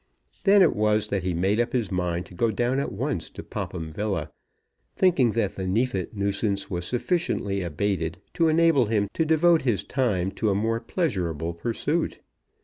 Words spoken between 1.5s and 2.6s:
up his mind to go